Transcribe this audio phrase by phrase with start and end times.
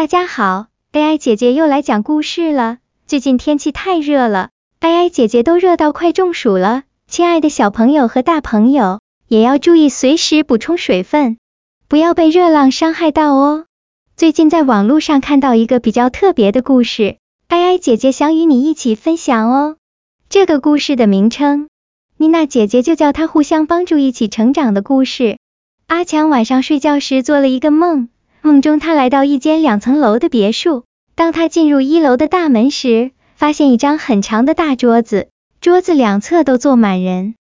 [0.00, 2.78] 大家好，AI 姐姐又来讲故事了。
[3.06, 4.48] 最近天气太热了
[4.80, 6.84] ，AI 姐姐都热到快中暑了。
[7.06, 11.36] 亲爱的小朋友和大朋友也要注意随时补充水分，
[11.86, 13.66] 不要被热浪伤害到哦。
[14.16, 17.18] 最近在网络上看到一个比较特别的故事
[17.50, 19.76] ，AI 姐姐想与你一起分享哦。
[20.30, 21.68] 这个故事的名称，
[22.16, 25.36] 妮娜姐姐就叫它互相帮助一起成长的故事。
[25.88, 28.08] 阿强晚上睡觉时做了一个梦。
[28.42, 30.84] 梦中，他来到一间两层楼的别墅。
[31.14, 35.28] 当他进入一楼的大门时，发现一张很长的大桌子，
[35.60, 37.34] 桌子两侧都坐满人。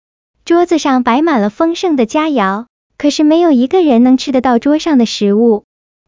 [0.44, 5.64] 桌子上摆满了丰盛的佳肴，可是没有一个人能吃得到桌上的食物，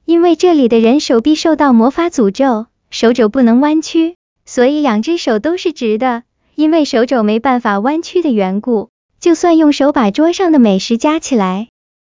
[0.06, 6.24] 因为这里的人手臂受到魔法诅咒，手肘不能弯曲，所以两只手都是直的。
[6.57, 11.68] 因为手肘没办法弯曲的缘故，就算用手把桌上的美食夹起来，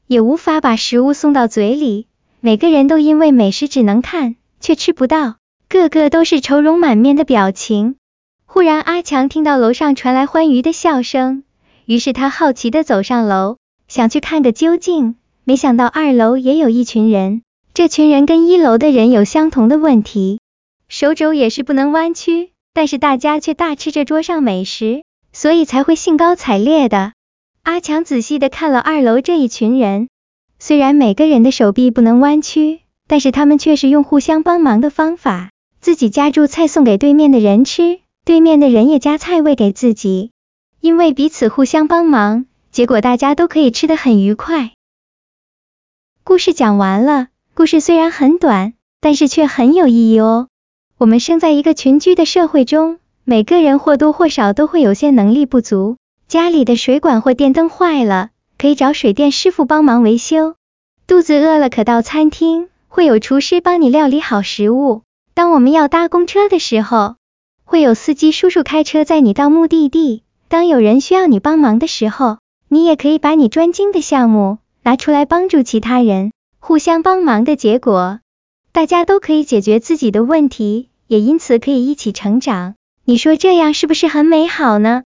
[0.07, 2.07] 也无法把食物送到嘴里。
[2.41, 5.35] 每个人都因为美食只能看，却吃不到，
[5.67, 7.97] 个个都是愁容满面的表情。
[8.45, 11.43] 忽然，阿强听到楼上传来欢愉的笑声，
[11.83, 13.57] 于是他好奇地走上楼，
[13.89, 15.15] 想去看个究竟。
[15.43, 17.41] 没想到二楼也有一群人，
[17.73, 20.39] 这群人跟一楼的人有相同的问题，
[20.87, 25.03] 手肘也是不能弯曲，但是大家却大吃着桌上美食，
[25.33, 27.11] 所以才会兴高采烈的。
[27.63, 30.07] 阿强仔细地看了二楼这一群人。
[30.61, 40.31] 虽然每个人的手臂不能弯曲，但是他们却是用互相帮忙的方法，自己夹住菜送给对面的人吃，对面的人也夹菜喂给自己，
[40.81, 44.71] 因为彼此互相帮忙，结果大家都可以吃得很愉快。
[46.25, 50.49] 故事讲完了，故事虽然很短，但是却很有意义哦。
[50.97, 55.95] 我们生在一个群居的社会中，每个人或多或少都会有些能力不足，
[56.27, 60.55] 家里的水管或电灯坏了，可以找水电师傅帮忙维修。
[61.07, 65.03] 肚子饿了可到餐厅，会有厨师帮你料理好食物。
[65.33, 67.15] 当我们要搭公车的时候，
[67.63, 70.23] 会有司机叔叔开车载你到目的地。
[70.49, 76.33] 当有人需要你帮忙的时候，你也可以把你专精的项目拿出来帮助其他人。
[76.59, 78.19] 互相帮忙的结果，
[78.73, 82.75] 大家都可以解决自己的问题，也因此可以一起成长。
[83.05, 85.03] 你说这样是不是很美好呢？